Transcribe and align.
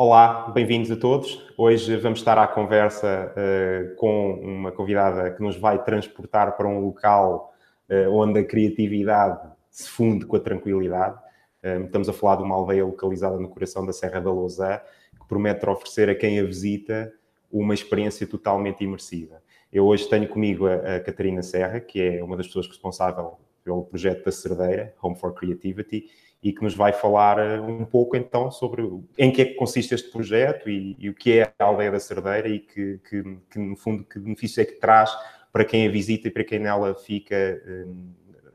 Olá, 0.00 0.48
bem-vindos 0.54 0.92
a 0.92 0.96
todos. 0.96 1.44
Hoje 1.56 1.96
vamos 1.96 2.20
estar 2.20 2.38
à 2.38 2.46
conversa 2.46 3.34
uh, 3.34 3.96
com 3.96 4.30
uma 4.34 4.70
convidada 4.70 5.28
que 5.32 5.42
nos 5.42 5.56
vai 5.56 5.82
transportar 5.82 6.56
para 6.56 6.68
um 6.68 6.78
local 6.78 7.52
uh, 7.90 8.08
onde 8.12 8.38
a 8.38 8.44
criatividade 8.44 9.40
se 9.68 9.88
funde 9.88 10.24
com 10.24 10.36
a 10.36 10.40
tranquilidade. 10.40 11.18
Uh, 11.64 11.86
estamos 11.86 12.08
a 12.08 12.12
falar 12.12 12.36
de 12.36 12.44
uma 12.44 12.54
aldeia 12.54 12.84
localizada 12.84 13.40
no 13.40 13.48
coração 13.48 13.84
da 13.84 13.92
Serra 13.92 14.20
da 14.20 14.30
Lousã, 14.30 14.80
que 15.20 15.26
promete 15.26 15.68
oferecer 15.68 16.08
a 16.08 16.14
quem 16.14 16.38
a 16.38 16.44
visita 16.44 17.12
uma 17.50 17.74
experiência 17.74 18.24
totalmente 18.24 18.84
imersiva. 18.84 19.42
Eu 19.72 19.84
hoje 19.84 20.08
tenho 20.08 20.28
comigo 20.28 20.68
a, 20.68 20.74
a 20.74 21.00
Catarina 21.00 21.42
Serra, 21.42 21.80
que 21.80 22.00
é 22.00 22.22
uma 22.22 22.36
das 22.36 22.46
pessoas 22.46 22.68
responsável 22.68 23.36
pelo 23.64 23.82
projeto 23.82 24.24
da 24.24 24.30
Cerdeira, 24.30 24.94
Home 25.02 25.16
for 25.16 25.34
Creativity, 25.34 26.04
e 26.42 26.52
que 26.52 26.62
nos 26.62 26.74
vai 26.74 26.92
falar 26.92 27.38
eh, 27.38 27.60
um 27.60 27.84
pouco 27.84 28.16
então 28.16 28.50
sobre 28.50 28.82
em 29.18 29.32
que 29.32 29.42
é 29.42 29.44
que 29.44 29.54
consiste 29.54 29.94
este 29.94 30.10
projeto 30.10 30.70
e, 30.70 30.96
e 30.98 31.10
o 31.10 31.14
que 31.14 31.38
é 31.38 31.52
a 31.58 31.64
aldeia 31.64 31.90
da 31.90 31.98
Cerdeira 31.98 32.48
e 32.48 32.60
que, 32.60 33.00
que, 33.08 33.38
que, 33.50 33.58
no 33.58 33.76
fundo 33.76 34.04
que 34.04 34.18
benefício 34.18 34.60
é 34.60 34.64
que 34.64 34.74
traz 34.74 35.10
para 35.52 35.64
quem 35.64 35.86
a 35.86 35.90
visita 35.90 36.28
e 36.28 36.30
para 36.30 36.44
quem 36.44 36.60
nela 36.60 36.94
fica 36.94 37.34
eh, 37.34 37.86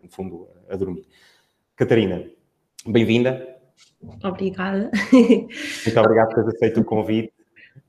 no 0.02 0.10
fundo 0.10 0.48
a 0.70 0.76
dormir. 0.76 1.06
Catarina, 1.76 2.26
bem-vinda. 2.86 3.54
Obrigada. 4.24 4.90
Muito 5.12 6.00
obrigado 6.00 6.28
por 6.30 6.36
teres 6.36 6.56
aceito 6.56 6.82
o 6.82 6.86
convite. 6.86 7.34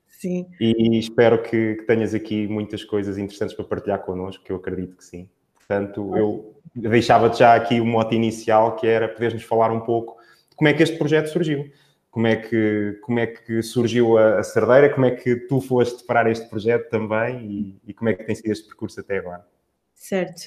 Sim. 0.07 0.47
E 0.59 0.97
espero 0.97 1.41
que, 1.43 1.75
que 1.75 1.83
tenhas 1.83 2.13
aqui 2.13 2.47
muitas 2.47 2.83
coisas 2.83 3.17
interessantes 3.17 3.55
para 3.55 3.65
partilhar 3.65 3.99
connosco, 3.99 4.43
que 4.43 4.51
eu 4.51 4.55
acredito 4.55 4.95
que 4.95 5.03
sim. 5.03 5.29
Portanto, 5.67 6.15
eu 6.15 6.55
deixava-te 6.75 7.39
já 7.39 7.55
aqui 7.55 7.79
o 7.79 7.85
mote 7.85 8.15
inicial, 8.15 8.75
que 8.75 8.85
era 8.85 9.07
poderes-nos 9.07 9.43
falar 9.43 9.71
um 9.71 9.81
pouco 9.81 10.17
de 10.49 10.55
como 10.55 10.67
é 10.67 10.73
que 10.73 10.83
este 10.83 10.97
projeto 10.97 11.27
surgiu. 11.27 11.71
Como 12.11 12.27
é 12.27 12.35
que, 12.37 12.97
como 13.01 13.19
é 13.19 13.27
que 13.27 13.61
surgiu 13.61 14.17
a, 14.17 14.39
a 14.39 14.43
Cerdeira? 14.43 14.89
Como 14.89 15.05
é 15.05 15.11
que 15.11 15.35
tu 15.35 15.59
foste 15.59 16.05
para 16.05 16.31
este 16.31 16.47
projeto 16.47 16.89
também? 16.89 17.45
E, 17.45 17.89
e, 17.89 17.93
como 17.93 18.09
é 18.09 18.13
que 18.13 18.23
tem 18.23 18.33
sido 18.33 18.51
este 18.51 18.67
percurso 18.67 19.01
até 19.01 19.17
agora? 19.17 19.45
Certo. 19.93 20.43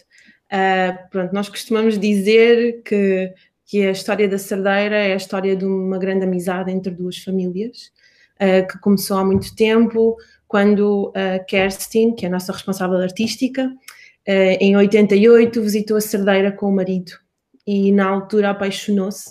Uh, 0.50 1.10
pronto, 1.10 1.34
nós 1.34 1.48
costumamos 1.48 1.98
dizer 1.98 2.82
que, 2.82 3.34
que 3.66 3.86
a 3.86 3.91
história 3.91 4.27
da 4.27 4.38
Cerdeira 4.38 4.97
é 4.97 5.12
a 5.12 5.16
história 5.16 5.55
de 5.55 5.66
uma 5.66 5.98
grande 5.98 6.25
amizade 6.25 6.70
entre 6.70 6.91
duas 6.91 7.19
famílias, 7.19 7.92
uh, 8.36 8.66
que 8.66 8.78
começou 8.78 9.19
há 9.19 9.25
muito 9.25 9.55
tempo, 9.55 10.16
quando 10.47 11.12
a 11.14 11.38
Kerstin, 11.41 12.14
que 12.14 12.25
é 12.25 12.28
a 12.28 12.32
nossa 12.32 12.50
responsável 12.50 12.97
artística, 12.97 13.70
em 14.61 14.77
88 14.77 15.62
visitou 15.62 15.97
a 15.97 16.01
Cerdeira 16.01 16.53
com 16.53 16.67
o 16.67 16.75
marido 16.75 17.12
e 17.67 17.93
na 17.93 18.07
altura 18.07 18.51
apaixonou-se 18.51 19.31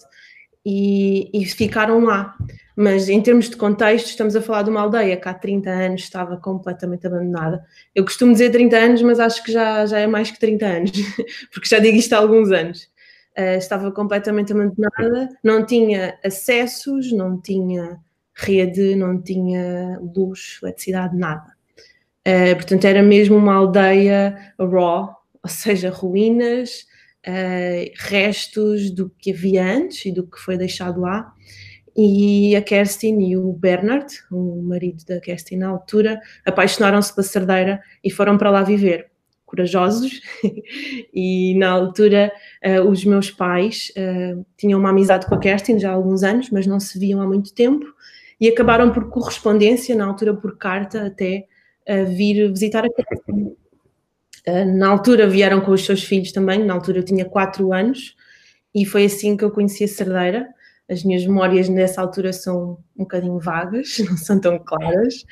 e, 0.65 1.29
e, 1.33 1.45
ficaram 1.45 2.03
lá. 2.03 2.35
Mas 2.75 3.09
em 3.09 3.21
termos 3.21 3.49
de 3.49 3.55
contexto, 3.55 4.07
estamos 4.07 4.35
a 4.35 4.41
falar 4.41 4.61
de 4.63 4.69
uma 4.69 4.81
aldeia 4.81 5.17
que 5.17 5.27
há 5.27 5.33
30 5.33 5.69
anos 5.69 6.01
estava 6.01 6.37
completamente 6.37 7.07
abandonada. 7.07 7.65
Eu 7.95 8.03
costumo 8.03 8.33
dizer 8.33 8.51
30 8.51 8.77
anos, 8.77 9.01
mas 9.01 9.19
acho 9.19 9.43
que 9.43 9.51
já, 9.51 9.85
já 9.85 9.99
é 9.99 10.05
mais 10.05 10.29
que 10.29 10.39
30 10.39 10.65
anos, 10.65 10.91
porque 11.51 11.67
já 11.67 11.79
digo 11.79 11.97
isto 11.97 12.13
há 12.13 12.17
alguns 12.17 12.51
anos. 12.51 12.83
Uh, 13.35 13.57
estava 13.57 13.91
completamente 13.91 14.51
abandonada, 14.51 15.29
não 15.43 15.65
tinha 15.65 16.17
acessos, 16.23 17.11
não 17.11 17.39
tinha 17.39 17.99
rede, 18.35 18.95
não 18.95 19.21
tinha 19.21 19.99
luz, 20.15 20.59
eletricidade, 20.61 21.15
nada. 21.15 21.56
Uh, 22.27 22.55
portanto, 22.55 22.83
era 22.83 23.01
mesmo 23.01 23.37
uma 23.37 23.53
aldeia 23.53 24.37
raw, 24.59 25.15
ou 25.41 25.49
seja, 25.49 25.89
ruínas, 25.89 26.85
uh, 27.25 27.89
restos 27.95 28.91
do 28.91 29.09
que 29.17 29.31
havia 29.31 29.63
antes 29.63 30.05
e 30.05 30.11
do 30.11 30.27
que 30.27 30.37
foi 30.37 30.57
deixado 30.57 30.99
lá. 30.99 31.31
E 31.95 32.53
a 32.53 32.61
Kerstin 32.61 33.21
e 33.21 33.37
o 33.37 33.53
Bernard, 33.53 34.13
o 34.29 34.61
marido 34.61 35.05
da 35.05 35.21
Kerstin 35.21 35.55
na 35.55 35.69
altura, 35.69 36.19
apaixonaram-se 36.45 37.15
pela 37.15 37.25
Cerdeira 37.25 37.81
e 38.03 38.11
foram 38.11 38.37
para 38.37 38.51
lá 38.51 38.61
viver. 38.61 39.07
Corajosos, 39.45 40.19
e 41.13 41.55
na 41.57 41.69
altura 41.69 42.29
uh, 42.65 42.81
os 42.89 43.05
meus 43.05 43.31
pais 43.31 43.93
tinham 44.57 44.77
uma 44.77 44.89
amizade 44.89 45.25
com 45.25 45.35
a 45.35 45.39
Kerstin 45.39 45.79
já 45.79 45.91
há 45.91 45.93
alguns 45.93 46.21
anos, 46.23 46.49
mas 46.49 46.67
não 46.67 46.81
se 46.81 46.99
viam 46.99 47.21
há 47.21 47.25
muito 47.25 47.53
tempo, 47.53 47.85
e 48.41 48.49
acabaram 48.49 48.91
por 48.91 49.09
correspondência, 49.09 49.95
na 49.95 50.05
altura 50.05 50.33
por 50.33 50.57
carta 50.57 51.07
até, 51.07 51.47
a 51.87 52.03
vir 52.03 52.49
visitar 52.49 52.85
a 52.85 52.89
casa. 52.89 53.55
Na 54.75 54.89
altura 54.89 55.27
vieram 55.27 55.61
com 55.61 55.71
os 55.71 55.85
seus 55.85 56.03
filhos 56.03 56.31
também, 56.31 56.63
na 56.63 56.73
altura 56.73 56.99
eu 56.99 57.03
tinha 57.03 57.25
4 57.25 57.73
anos 57.73 58.15
e 58.73 58.85
foi 58.85 59.05
assim 59.05 59.35
que 59.35 59.43
eu 59.43 59.51
conheci 59.51 59.83
a 59.83 59.87
Cerdeira. 59.87 60.47
As 60.89 61.03
minhas 61.03 61.25
memórias 61.25 61.67
nessa 61.67 62.01
altura 62.01 62.31
são 62.31 62.77
um 62.95 63.03
bocadinho 63.03 63.39
vagas, 63.39 63.97
não 64.07 64.15
são 64.15 64.39
tão 64.39 64.57
claras. 64.59 65.25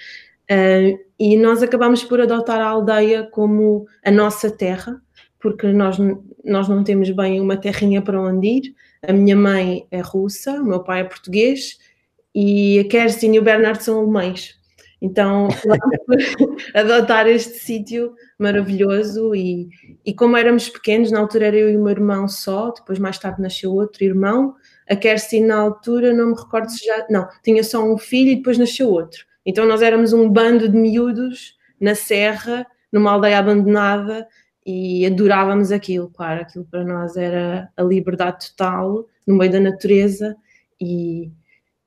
Uh, 0.51 0.99
e 1.17 1.37
nós 1.37 1.63
acabamos 1.63 2.03
por 2.03 2.19
adotar 2.19 2.59
a 2.59 2.67
aldeia 2.67 3.23
como 3.23 3.87
a 4.03 4.11
nossa 4.11 4.51
terra, 4.51 5.01
porque 5.39 5.67
nós, 5.67 5.97
nós 6.43 6.67
não 6.67 6.83
temos 6.83 7.09
bem 7.11 7.39
uma 7.39 7.55
terrinha 7.55 8.01
para 8.01 8.21
onde 8.21 8.47
ir. 8.47 8.75
A 9.01 9.13
minha 9.13 9.35
mãe 9.35 9.87
é 9.89 10.01
russa, 10.01 10.53
o 10.61 10.65
meu 10.65 10.83
pai 10.83 11.01
é 11.01 11.03
português 11.05 11.77
e 12.33 12.79
a 12.79 12.87
Kerstin 12.87 13.33
e 13.33 13.39
o 13.39 13.43
Bernardo 13.43 13.81
são 13.81 13.99
alemães. 13.99 14.55
Então, 15.05 15.49
adotar 16.73 17.27
este 17.27 17.59
sítio 17.59 18.15
maravilhoso 18.39 19.35
e, 19.35 19.69
e 20.03 20.15
como 20.15 20.35
éramos 20.35 20.67
pequenos, 20.67 21.11
na 21.11 21.19
altura 21.19 21.45
era 21.45 21.57
eu 21.57 21.69
e 21.69 21.77
o 21.77 21.83
meu 21.83 21.91
irmão 21.91 22.27
só, 22.27 22.71
depois 22.71 22.97
mais 22.97 23.19
tarde 23.19 23.39
nasceu 23.39 23.71
outro 23.71 24.03
irmão, 24.03 24.55
a 24.89 24.95
Kerstin 24.95 25.45
na 25.45 25.57
altura, 25.57 26.11
não 26.11 26.31
me 26.31 26.35
recordo 26.35 26.71
se 26.71 26.83
já, 26.83 27.05
não, 27.07 27.27
tinha 27.43 27.63
só 27.63 27.85
um 27.85 27.99
filho 27.99 28.31
e 28.31 28.35
depois 28.37 28.57
nasceu 28.57 28.89
outro. 28.89 29.23
Então 29.45 29.67
nós 29.67 29.83
éramos 29.83 30.11
um 30.11 30.27
bando 30.27 30.67
de 30.67 30.75
miúdos 30.75 31.55
na 31.79 31.93
serra, 31.93 32.65
numa 32.91 33.11
aldeia 33.11 33.37
abandonada 33.37 34.27
e 34.65 35.05
adorávamos 35.05 35.71
aquilo, 35.71 36.09
claro, 36.09 36.41
aquilo 36.41 36.65
para 36.65 36.83
nós 36.83 37.15
era 37.15 37.69
a 37.77 37.83
liberdade 37.83 38.49
total 38.49 39.07
no 39.27 39.35
meio 39.35 39.51
da 39.51 39.59
natureza 39.59 40.35
e 40.81 41.31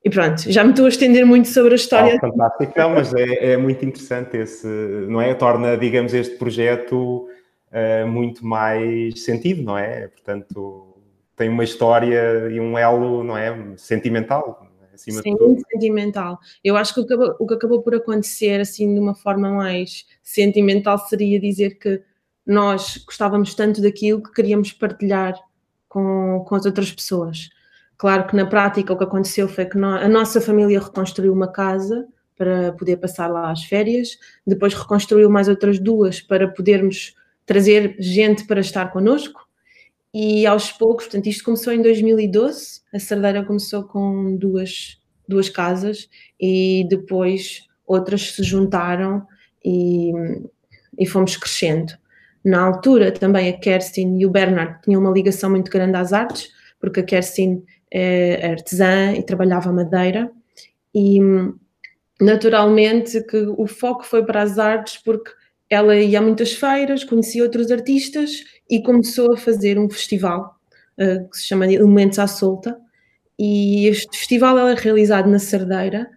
e 0.05 0.11
pronto, 0.11 0.51
já 0.51 0.63
me 0.63 0.71
estou 0.71 0.87
a 0.87 0.89
estender 0.89 1.27
muito 1.27 1.49
sobre 1.49 1.73
a 1.73 1.77
história. 1.77 2.17
Oh, 2.17 2.21
fantástico, 2.21 2.73
não, 2.77 2.91
mas 2.91 3.13
é, 3.15 3.53
é, 3.53 3.57
muito 3.57 3.85
interessante 3.85 4.37
esse, 4.37 4.67
não 4.67 5.21
é? 5.21 5.35
Torna, 5.35 5.77
digamos, 5.77 6.15
este 6.15 6.37
projeto 6.37 7.29
uh, 7.73 8.07
muito 8.07 8.47
mais 8.47 9.23
sentido, 9.23 9.63
não 9.63 9.77
é? 9.77 10.09
Portanto, 10.09 10.97
tem 11.37 11.49
uma 11.49 11.65
história 11.65 12.49
e 12.51 12.61
um 12.61 12.79
elo, 12.79 13.25
não 13.25 13.37
é? 13.37 13.55
Sentimental. 13.77 14.67
Acima 14.95 15.23
Sim, 15.23 15.33
de 15.33 15.39
tudo. 15.39 15.63
sentimental. 15.71 16.39
Eu 16.63 16.77
acho 16.77 16.93
que 16.93 17.01
o 17.01 17.07
que, 17.07 17.15
acabou, 17.15 17.37
o 17.39 17.47
que 17.47 17.55
acabou 17.55 17.83
por 17.83 17.95
acontecer, 17.95 18.61
assim, 18.61 18.93
de 18.93 18.99
uma 18.99 19.15
forma 19.15 19.51
mais 19.51 20.05
sentimental, 20.23 20.99
seria 20.99 21.39
dizer 21.39 21.79
que 21.79 22.03
nós 22.45 22.97
gostávamos 23.07 23.55
tanto 23.55 23.81
daquilo 23.81 24.23
que 24.23 24.33
queríamos 24.33 24.73
partilhar 24.73 25.35
com, 25.89 26.45
com 26.47 26.55
as 26.55 26.67
outras 26.67 26.91
pessoas. 26.91 27.51
Claro 27.99 28.29
que 28.29 28.37
na 28.37 28.47
prática 28.47 28.93
o 28.93 28.97
que 28.97 29.05
aconteceu 29.05 29.49
foi 29.49 29.67
que 29.67 29.77
a 29.77 30.09
nossa 30.09 30.41
família 30.41 30.81
reconstruiu 30.81 31.33
uma 31.33 31.51
casa 31.51 32.07
para 32.37 32.73
poder 32.73 32.97
passar 32.99 33.27
lá 33.27 33.51
as 33.51 33.65
férias, 33.65 34.17
depois 34.47 34.73
reconstruiu 34.73 35.29
mais 35.29 35.49
outras 35.49 35.81
duas 35.81 36.21
para 36.21 36.47
podermos 36.47 37.15
trazer 37.45 37.97
gente 37.99 38.47
para 38.47 38.61
estar 38.61 38.93
connosco 38.93 39.49
e 40.15 40.47
aos 40.47 40.71
poucos, 40.71 41.07
portanto 41.07 41.27
isto 41.27 41.45
começou 41.45 41.73
em 41.73 41.83
2012, 41.83 42.83
a 42.95 42.99
Cerdeira 43.01 43.45
começou 43.45 43.83
com 43.83 44.37
duas, 44.37 45.01
duas 45.27 45.49
casas 45.49 46.09
e 46.41 46.87
depois 46.89 47.67
outras 47.85 48.31
se 48.33 48.43
juntaram 48.45 49.27
e, 49.65 50.13
e 50.97 51.05
fomos 51.05 51.37
crescendo. 51.37 51.93
Na 52.45 52.63
altura 52.63 53.11
também 53.11 53.49
a 53.49 53.59
Kerstin 53.59 54.19
e 54.19 54.25
o 54.25 54.31
Bernard 54.31 54.81
tinham 54.83 55.01
uma 55.01 55.11
ligação 55.11 55.51
muito 55.51 55.71
grande 55.71 55.97
às 55.97 56.13
artes, 56.13 56.51
porque 56.81 57.01
a 57.01 57.05
Kerstin 57.05 57.65
é 57.93 58.51
artesã 58.51 59.13
e 59.13 59.23
trabalhava 59.23 59.73
madeira 59.73 60.31
e 60.95 61.21
naturalmente 62.21 63.23
que 63.23 63.37
o 63.57 63.67
foco 63.67 64.05
foi 64.05 64.25
para 64.25 64.43
as 64.43 64.59
artes 64.59 64.97
porque 64.99 65.31
ela 65.71 65.97
ia 65.97 66.19
a 66.19 66.23
muitas 66.23 66.53
feiras, 66.53 67.05
conhecia 67.05 67.43
outros 67.43 67.71
artistas 67.71 68.43
e 68.69 68.83
começou 68.83 69.33
a 69.35 69.37
fazer 69.37 69.79
um 69.79 69.89
festival 69.89 70.57
uh, 70.99 71.29
que 71.31 71.37
se 71.37 71.47
chama 71.47 71.71
Elementos 71.71 72.19
à 72.19 72.27
Solta 72.27 72.77
e 73.39 73.87
este 73.87 74.19
festival 74.19 74.59
é 74.59 74.75
realizado 74.75 75.29
na 75.29 75.39
Cerdeira 75.39 76.11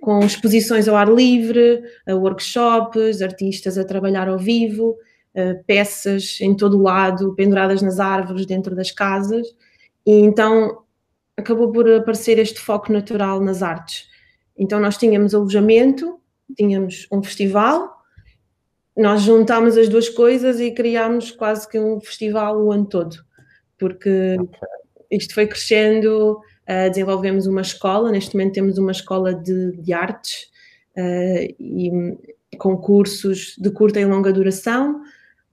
com 0.00 0.20
exposições 0.20 0.86
ao 0.86 0.96
ar 0.96 1.10
livre, 1.10 1.82
workshops, 2.06 3.22
artistas 3.22 3.78
a 3.78 3.84
trabalhar 3.84 4.28
ao 4.28 4.38
vivo, 4.38 4.98
uh, 5.34 5.64
peças 5.66 6.38
em 6.42 6.54
todo 6.54 6.78
o 6.78 6.82
lado, 6.82 7.34
penduradas 7.34 7.80
nas 7.80 7.98
árvores, 7.98 8.44
dentro 8.44 8.76
das 8.76 8.90
casas. 8.90 9.46
E 10.04 10.12
então 10.12 10.83
acabou 11.36 11.72
por 11.72 11.90
aparecer 11.90 12.38
este 12.38 12.60
foco 12.60 12.92
natural 12.92 13.40
nas 13.40 13.62
artes. 13.62 14.08
Então 14.56 14.80
nós 14.80 14.96
tínhamos 14.96 15.34
alojamento, 15.34 16.20
tínhamos 16.56 17.06
um 17.10 17.22
festival, 17.22 17.92
nós 18.96 19.22
juntámos 19.22 19.76
as 19.76 19.88
duas 19.88 20.08
coisas 20.08 20.60
e 20.60 20.70
criámos 20.70 21.30
quase 21.32 21.68
que 21.68 21.78
um 21.78 22.00
festival 22.00 22.62
o 22.62 22.70
ano 22.70 22.86
todo, 22.86 23.16
porque 23.76 24.36
isto 25.10 25.34
foi 25.34 25.46
crescendo 25.46 26.40
uh, 26.64 26.88
desenvolvemos 26.88 27.46
uma 27.46 27.60
escola, 27.60 28.10
neste 28.10 28.36
momento 28.36 28.54
temos 28.54 28.78
uma 28.78 28.92
escola 28.92 29.34
de, 29.34 29.72
de 29.72 29.92
artes 29.92 30.48
uh, 30.96 31.54
e 31.58 31.90
com 32.58 32.76
cursos 32.76 33.56
de 33.58 33.70
curta 33.70 34.00
e 34.00 34.04
longa 34.04 34.32
duração 34.32 35.02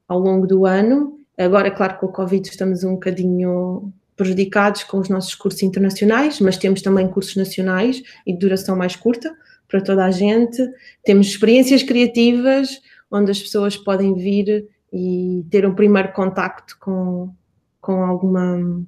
ao 0.07 0.19
longo 0.19 0.45
do 0.45 0.65
ano. 0.65 1.19
Agora, 1.37 1.71
claro, 1.71 1.97
com 1.97 2.05
o 2.05 2.11
Covid 2.11 2.47
estamos 2.47 2.83
um 2.83 2.93
bocadinho 2.93 3.91
prejudicados 4.21 4.83
com 4.83 4.99
os 4.99 5.09
nossos 5.09 5.33
cursos 5.33 5.63
internacionais, 5.63 6.39
mas 6.39 6.55
temos 6.55 6.83
também 6.83 7.07
cursos 7.07 7.35
nacionais 7.35 8.03
e 8.23 8.31
de 8.31 8.37
duração 8.37 8.75
mais 8.75 8.95
curta 8.95 9.35
para 9.67 9.81
toda 9.81 10.05
a 10.05 10.11
gente. 10.11 10.61
Temos 11.03 11.25
experiências 11.25 11.81
criativas 11.81 12.79
onde 13.09 13.31
as 13.31 13.41
pessoas 13.41 13.75
podem 13.75 14.13
vir 14.13 14.69
e 14.93 15.43
ter 15.49 15.65
um 15.65 15.73
primeiro 15.73 16.13
contacto 16.13 16.77
com, 16.79 17.33
com 17.81 18.03
alguma, 18.03 18.85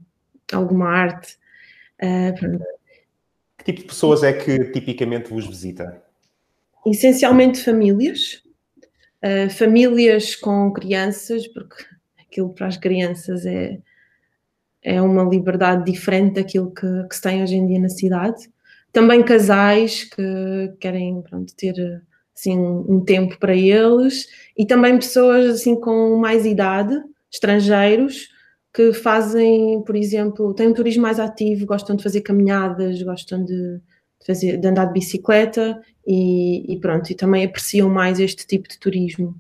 alguma 0.52 0.88
arte. 0.88 1.36
Uh, 2.00 2.64
que 3.58 3.64
tipo 3.64 3.80
de 3.80 3.88
pessoas 3.88 4.22
é 4.22 4.34
que 4.34 4.66
tipicamente 4.66 5.32
vos 5.32 5.48
visita? 5.48 6.00
Essencialmente 6.86 7.60
famílias, 7.64 8.44
uh, 9.24 9.50
famílias 9.50 10.36
com 10.36 10.72
crianças, 10.72 11.48
porque 11.48 11.84
aquilo 12.22 12.54
para 12.54 12.68
as 12.68 12.78
crianças 12.78 13.48
é, 13.48 13.80
é 14.84 15.02
uma 15.02 15.24
liberdade 15.24 15.90
diferente 15.92 16.36
daquilo 16.36 16.72
que, 16.72 16.88
que 17.08 17.16
se 17.16 17.22
tem 17.22 17.42
hoje 17.42 17.56
em 17.56 17.66
dia 17.66 17.80
na 17.80 17.90
cidade. 17.90 18.50
Também 18.92 19.24
casais 19.24 20.04
que 20.04 20.74
querem 20.80 21.22
pronto, 21.22 21.54
ter 21.56 21.76
assim, 22.36 22.58
um 22.60 23.00
tempo 23.00 23.38
para 23.40 23.56
eles 23.56 24.28
e 24.58 24.66
também 24.66 24.98
pessoas 24.98 25.56
assim 25.56 25.80
com 25.80 26.18
mais 26.18 26.46
idade, 26.46 27.02
estrangeiros, 27.32 28.30
que 28.74 28.92
fazem, 28.92 29.82
por 29.84 29.96
exemplo, 29.96 30.54
têm 30.54 30.68
um 30.68 30.74
turismo 30.74 31.04
mais 31.04 31.20
ativo, 31.20 31.66
gostam 31.66 31.96
de 31.96 32.04
fazer 32.04 32.22
caminhadas, 32.22 33.02
gostam 33.04 33.44
de, 33.44 33.80
fazer, 34.26 34.58
de 34.58 34.68
andar 34.68 34.86
de 34.86 34.94
bicicleta 34.94 35.80
e, 36.06 36.74
e, 36.74 36.80
pronto, 36.80 37.12
e 37.12 37.16
também 37.16 37.46
apreciam 37.46 37.90
mais 37.90 38.20
este 38.20 38.48
tipo 38.48 38.68
de 38.68 38.80
turismo. 38.80 39.36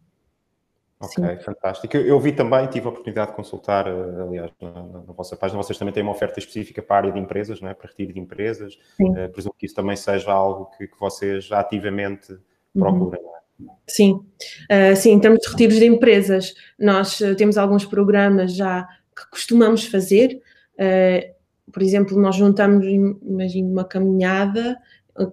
Ok, 1.03 1.21
Sim. 1.21 1.43
fantástico. 1.43 1.97
Eu, 1.97 2.17
vi 2.17 2.31
também, 2.31 2.65
tive 2.67 2.87
a 2.87 2.89
oportunidade 2.89 3.31
de 3.31 3.35
consultar, 3.35 3.87
eh, 3.87 4.21
aliás, 4.21 4.51
na, 4.61 4.71
na, 4.71 4.99
vossa 5.13 5.35
página, 5.35 5.61
vocês 5.61 5.77
também 5.77 5.93
têm 5.93 6.01
uma 6.01 6.13
oferta 6.13 6.39
específica 6.39 6.81
para 6.81 6.95
a 6.95 6.99
área 6.99 7.11
de 7.11 7.19
empresas, 7.19 7.59
não 7.59 7.67
é? 7.67 7.73
para 7.73 7.89
retiro 7.89 8.13
de 8.13 8.19
empresas. 8.21 8.79
Uh, 9.01 9.29
presumo 9.29 9.53
que 9.57 9.65
isso 9.65 9.75
também 9.75 9.97
seja 9.97 10.31
algo 10.31 10.71
que, 10.77 10.87
que 10.87 10.97
vocês 10.97 11.51
ativamente 11.51 12.31
uhum. 12.31 12.39
procuram. 12.81 13.19
Uhum. 13.59 13.67
Sim, 13.85 14.13
uh, 14.71 14.95
sim, 14.95 15.11
em 15.11 15.19
termos 15.19 15.41
de 15.41 15.49
retiros 15.49 15.75
de 15.75 15.85
empresas, 15.85 16.53
nós 16.79 17.19
uh, 17.19 17.35
temos 17.35 17.57
alguns 17.57 17.83
programas 17.83 18.55
já 18.55 18.87
que 19.13 19.29
costumamos 19.29 19.85
fazer. 19.85 20.41
por 21.69 21.83
exemplo, 21.83 22.17
nós 22.17 22.37
juntamos, 22.37 22.85
imagino, 22.85 23.69
uma 23.69 23.83
caminhada 23.83 24.77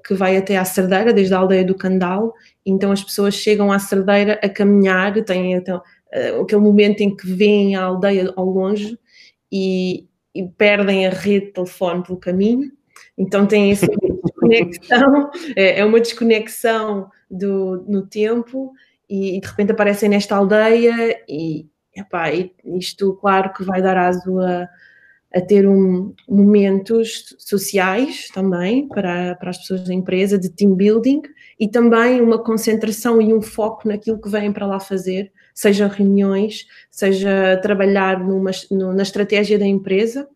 que 0.04 0.14
vai 0.14 0.36
até 0.36 0.56
à 0.56 0.64
Cerdeira, 0.64 1.12
desde 1.12 1.34
a 1.34 1.38
aldeia 1.38 1.64
do 1.64 1.74
Candal, 1.74 2.34
então 2.64 2.92
as 2.92 3.02
pessoas 3.02 3.34
chegam 3.34 3.72
à 3.72 3.78
Cerdeira 3.78 4.38
a 4.42 4.48
caminhar, 4.48 5.12
têm 5.24 5.52
então, 5.52 5.82
aquele 6.40 6.60
momento 6.60 7.00
em 7.00 7.16
que 7.16 7.26
veem 7.26 7.76
a 7.76 7.84
aldeia 7.84 8.32
ao 8.36 8.44
longe 8.44 8.98
e, 9.50 10.06
e 10.34 10.46
perdem 10.48 11.06
a 11.06 11.10
rede 11.10 11.46
de 11.46 11.52
telefone 11.52 12.02
pelo 12.02 12.18
caminho, 12.18 12.70
então 13.16 13.46
tem 13.46 13.70
essa 13.72 13.86
desconexão, 14.24 15.30
é, 15.56 15.80
é 15.80 15.84
uma 15.84 16.00
desconexão 16.00 17.10
do, 17.30 17.84
no 17.88 18.06
tempo 18.06 18.72
e, 19.08 19.36
e, 19.36 19.40
de 19.40 19.46
repente 19.48 19.72
aparecem 19.72 20.08
nesta 20.08 20.36
aldeia 20.36 21.22
e, 21.28 21.66
epá, 21.94 22.30
isto 22.64 23.14
claro 23.14 23.52
que 23.52 23.64
vai 23.64 23.80
dar 23.80 23.96
aso 23.96 24.38
a 24.40 24.68
a 25.34 25.40
ter 25.40 25.66
um, 25.66 26.12
momentos 26.28 27.36
sociais 27.38 28.28
também 28.34 28.88
para, 28.88 29.36
para 29.36 29.50
as 29.50 29.58
pessoas 29.58 29.84
da 29.84 29.94
empresa, 29.94 30.38
de 30.38 30.48
team 30.48 30.74
building 30.74 31.22
e 31.58 31.68
também 31.68 32.20
uma 32.20 32.42
concentração 32.42 33.22
e 33.22 33.32
um 33.32 33.40
foco 33.40 33.86
naquilo 33.86 34.20
que 34.20 34.28
vêm 34.28 34.52
para 34.52 34.66
lá 34.66 34.80
fazer, 34.80 35.32
seja 35.54 35.86
reuniões, 35.86 36.66
seja 36.90 37.58
trabalhar 37.62 38.18
numa, 38.18 38.50
na 38.70 39.02
estratégia 39.02 39.58
da 39.58 39.66
empresa, 39.66 40.28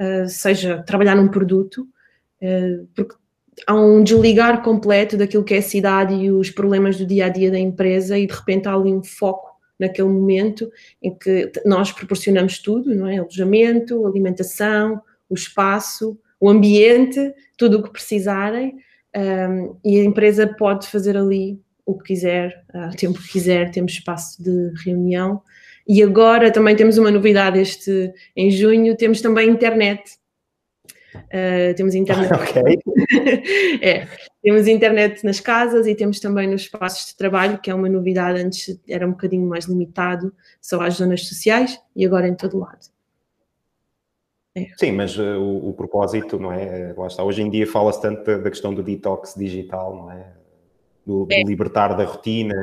uh, 0.00 0.28
seja 0.28 0.82
trabalhar 0.82 1.14
num 1.14 1.28
produto, 1.28 1.86
uh, 2.42 2.88
porque 2.96 3.14
há 3.66 3.74
um 3.74 4.02
desligar 4.02 4.62
completo 4.62 5.16
daquilo 5.16 5.44
que 5.44 5.54
é 5.54 5.58
a 5.58 5.62
cidade 5.62 6.14
e 6.14 6.32
os 6.32 6.50
problemas 6.50 6.96
do 6.96 7.06
dia 7.06 7.26
a 7.26 7.28
dia 7.28 7.50
da 7.50 7.58
empresa 7.58 8.18
e 8.18 8.26
de 8.26 8.32
repente 8.32 8.66
há 8.66 8.74
ali 8.74 8.92
um 8.92 9.04
foco 9.04 9.51
naquele 9.82 10.08
momento 10.08 10.70
em 11.02 11.14
que 11.14 11.50
nós 11.66 11.92
proporcionamos 11.92 12.58
tudo, 12.58 12.94
não 12.94 13.06
é? 13.06 13.18
Alojamento, 13.18 14.06
alimentação, 14.06 15.02
o 15.28 15.34
espaço, 15.34 16.18
o 16.40 16.48
ambiente, 16.48 17.34
tudo 17.56 17.78
o 17.78 17.82
que 17.82 17.90
precisarem, 17.90 18.76
um, 19.14 19.76
e 19.84 20.00
a 20.00 20.04
empresa 20.04 20.46
pode 20.46 20.86
fazer 20.88 21.16
ali 21.16 21.60
o 21.84 21.98
que 21.98 22.04
quiser, 22.04 22.64
o 22.92 22.96
tempo 22.96 23.20
que 23.20 23.32
quiser, 23.32 23.70
temos 23.70 23.92
espaço 23.92 24.42
de 24.42 24.72
reunião. 24.84 25.42
E 25.86 26.02
agora 26.02 26.50
também 26.50 26.76
temos 26.76 26.96
uma 26.96 27.10
novidade 27.10 27.58
este 27.58 28.12
em 28.36 28.50
junho, 28.50 28.96
temos 28.96 29.20
também 29.20 29.50
internet. 29.50 30.02
Uh, 31.14 31.74
temos 31.76 31.94
internet. 31.94 32.30
Ok. 32.32 32.62
é, 33.82 34.06
temos 34.42 34.66
internet 34.66 35.24
nas 35.24 35.38
casas 35.38 35.86
e 35.86 35.94
temos 35.94 36.18
também 36.18 36.48
nos 36.48 36.62
espaços 36.62 37.06
de 37.06 37.16
trabalho, 37.16 37.58
que 37.58 37.70
é 37.70 37.74
uma 37.74 37.88
novidade. 37.88 38.40
Antes 38.40 38.78
era 38.88 39.06
um 39.06 39.12
bocadinho 39.12 39.48
mais 39.48 39.66
limitado 39.66 40.34
só 40.60 40.80
às 40.80 40.94
zonas 40.94 41.26
sociais 41.26 41.80
e 41.94 42.04
agora 42.04 42.26
em 42.26 42.34
todo 42.34 42.58
lado. 42.58 42.90
É. 44.54 44.66
Sim, 44.76 44.92
mas 44.92 45.16
uh, 45.16 45.38
o, 45.38 45.70
o, 45.70 45.72
propósito, 45.72 46.38
não 46.38 46.52
é? 46.52 46.92
Lá 46.96 47.06
está. 47.06 47.22
Hoje 47.22 47.40
em 47.40 47.48
dia 47.48 47.66
fala-se 47.66 48.02
tanto 48.02 48.24
da, 48.24 48.36
da 48.36 48.50
questão 48.50 48.74
do 48.74 48.82
detox 48.82 49.34
digital, 49.34 49.96
não 49.96 50.12
é? 50.12 50.41
Do, 51.04 51.26
do 51.26 51.48
libertar 51.48 51.94
da 51.94 52.04
rotina 52.04 52.54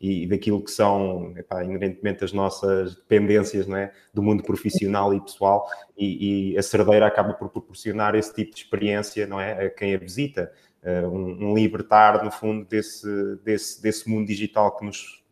e, 0.00 0.22
e 0.24 0.26
daquilo 0.26 0.62
que 0.62 0.70
são 0.70 1.34
epá, 1.36 1.62
inerentemente 1.62 2.24
as 2.24 2.32
nossas 2.32 2.94
dependências 2.94 3.66
não 3.66 3.76
é? 3.76 3.92
do 4.12 4.22
mundo 4.22 4.42
profissional 4.42 5.12
e 5.12 5.20
pessoal 5.20 5.66
e, 5.96 6.52
e, 6.52 6.58
a 6.58 6.62
Cerdeira 6.62 7.06
acaba 7.06 7.34
por 7.34 7.50
proporcionar 7.50 8.14
esse 8.14 8.34
tipo 8.34 8.54
de 8.54 8.62
experiência 8.62 9.26
não 9.26 9.40
é? 9.40 9.66
a 9.66 9.70
quem 9.70 9.94
a 9.94 9.98
visita, 9.98 10.50
uh, 10.82 11.08
um, 11.08 11.50
um, 11.50 11.54
libertar 11.54 12.24
no 12.24 12.30
fundo 12.30 12.64
desse, 12.64 13.06
desse, 13.44 13.82
desse 13.82 14.08
mundo 14.08 14.26
digital 14.26 14.76
que 14.76 14.84
nos 14.84 15.22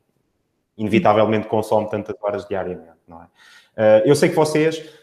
inevitavelmente 0.76 1.48
consome 1.48 1.88
tantas 1.88 2.16
horas 2.22 2.46
diariamente. 2.46 3.00
Não 3.08 3.22
é? 3.22 3.24
Uh, 3.24 4.08
eu 4.08 4.14
sei 4.14 4.28
que 4.28 4.36
vocês 4.36 5.01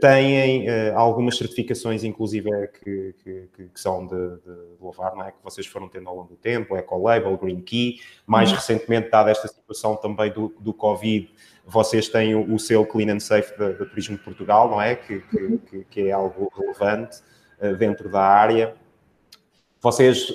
têm 0.00 0.68
uh, 0.68 0.98
algumas 0.98 1.36
certificações, 1.36 2.02
inclusive, 2.02 2.52
é 2.52 2.66
que, 2.66 3.14
que, 3.22 3.48
que 3.68 3.80
são 3.80 4.04
de, 4.06 4.14
de, 4.14 4.52
louvar, 4.80 5.14
não 5.14 5.24
é? 5.24 5.30
que 5.30 5.38
vocês 5.42 5.66
foram 5.66 5.88
tendo 5.88 6.08
ao 6.08 6.16
longo 6.16 6.28
do 6.28 6.36
tempo, 6.36 6.76
Ecolabel, 6.76 7.36
Green 7.36 7.60
Key. 7.60 8.00
Mais 8.26 8.50
uhum. 8.50 8.56
recentemente, 8.56 9.10
dada 9.10 9.30
esta 9.30 9.46
situação 9.46 9.94
também 9.96 10.32
do, 10.32 10.52
do 10.58 10.74
Covid, 10.74 11.32
vocês 11.64 12.08
têm 12.08 12.34
o, 12.34 12.52
o 12.52 12.58
selo 12.58 12.84
Clean 12.84 13.14
and 13.14 13.20
Safe 13.20 13.56
da 13.56 13.72
Turismo 13.86 14.16
de 14.16 14.24
Portugal, 14.24 14.68
não 14.68 14.82
é? 14.82 14.96
Que, 14.96 15.22
uhum. 15.34 15.58
que, 15.58 15.84
que 15.84 16.08
é 16.08 16.12
algo 16.12 16.50
relevante 16.56 17.20
uh, 17.62 17.76
dentro 17.76 18.10
da 18.10 18.22
área. 18.22 18.74
Vocês, 19.80 20.34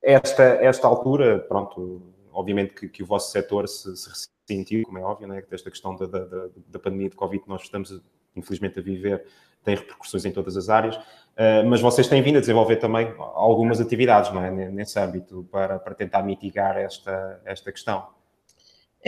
esta, 0.00 0.42
esta 0.42 0.86
altura, 0.86 1.40
pronto, 1.40 2.00
obviamente 2.32 2.72
que, 2.72 2.88
que 2.88 3.02
o 3.02 3.06
vosso 3.06 3.30
setor 3.30 3.68
se, 3.68 3.94
se 3.94 4.28
ressentiu, 4.48 4.84
como 4.84 4.96
é 4.96 5.02
óbvio, 5.02 5.28
né? 5.28 5.42
desta 5.50 5.70
questão 5.70 5.94
da, 5.96 6.06
da, 6.06 6.48
da 6.68 6.78
pandemia 6.78 7.10
de 7.10 7.16
Covid, 7.16 7.44
nós 7.46 7.62
estamos 7.62 7.90
infelizmente, 8.36 8.78
a 8.78 8.82
viver, 8.82 9.24
tem 9.64 9.74
repercussões 9.74 10.24
em 10.24 10.30
todas 10.30 10.56
as 10.56 10.68
áreas. 10.68 10.96
Uh, 10.96 11.66
mas 11.66 11.80
vocês 11.80 12.08
têm 12.08 12.22
vindo 12.22 12.36
a 12.36 12.40
desenvolver 12.40 12.76
também 12.76 13.12
algumas 13.18 13.80
atividades, 13.80 14.32
não 14.32 14.42
é? 14.42 14.50
Nesse 14.70 14.98
âmbito, 14.98 15.46
para, 15.50 15.78
para 15.78 15.94
tentar 15.94 16.22
mitigar 16.22 16.76
esta, 16.76 17.40
esta 17.44 17.70
questão. 17.72 18.06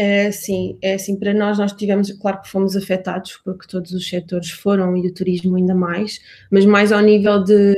É, 0.01 0.31
sim, 0.31 0.79
é 0.81 0.95
assim, 0.95 1.19
para 1.19 1.35
nós, 1.35 1.59
nós 1.59 1.73
tivemos, 1.73 2.13
claro 2.13 2.41
que 2.41 2.49
fomos 2.49 2.77
afetados, 2.77 3.37
porque 3.45 3.67
todos 3.67 3.91
os 3.91 4.09
setores 4.09 4.51
foram, 4.51 4.97
e 4.97 5.09
o 5.09 5.13
turismo 5.13 5.57
ainda 5.57 5.75
mais, 5.75 6.21
mas 6.51 6.65
mais 6.65 6.93
ao 6.93 7.01
nível 7.01 7.43
de, 7.43 7.75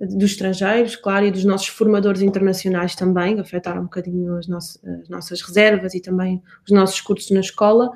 dos 0.00 0.30
estrangeiros, 0.30 0.96
claro, 0.96 1.26
e 1.26 1.30
dos 1.30 1.44
nossos 1.44 1.68
formadores 1.68 2.22
internacionais 2.22 2.94
também, 2.94 3.38
afetaram 3.38 3.82
um 3.82 3.84
bocadinho 3.84 4.36
as, 4.36 4.48
nossas, 4.48 4.82
as 5.02 5.08
nossas 5.10 5.42
reservas 5.42 5.94
e 5.94 6.00
também 6.00 6.42
os 6.66 6.72
nossos 6.72 7.00
cursos 7.00 7.30
na 7.30 7.40
escola, 7.40 7.92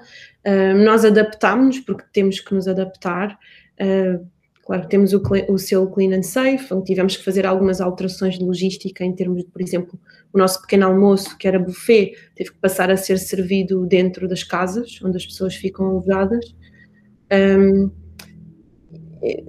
Uh, 0.46 0.76
nós 0.84 1.06
adaptámos, 1.06 1.80
porque 1.80 2.04
temos 2.12 2.38
que 2.38 2.54
nos 2.54 2.68
adaptar. 2.68 3.38
Uh, 3.80 4.26
claro, 4.62 4.86
temos 4.88 5.14
o, 5.14 5.22
o 5.48 5.58
selo 5.58 5.90
Clean 5.90 6.14
and 6.14 6.22
Safe, 6.22 6.72
onde 6.72 6.84
tivemos 6.84 7.16
que 7.16 7.24
fazer 7.24 7.46
algumas 7.46 7.80
alterações 7.80 8.38
de 8.38 8.44
logística 8.44 9.02
em 9.04 9.14
termos 9.14 9.42
de, 9.42 9.50
por 9.50 9.62
exemplo, 9.62 9.98
o 10.32 10.38
nosso 10.38 10.60
pequeno 10.60 10.86
almoço, 10.86 11.36
que 11.38 11.48
era 11.48 11.58
buffet, 11.58 12.14
teve 12.34 12.50
que 12.50 12.58
passar 12.58 12.90
a 12.90 12.96
ser 12.96 13.18
servido 13.18 13.86
dentro 13.86 14.28
das 14.28 14.44
casas, 14.44 15.00
onde 15.02 15.16
as 15.16 15.24
pessoas 15.24 15.54
ficam 15.54 15.86
alojadas. 15.86 16.54
Um, 17.32 17.90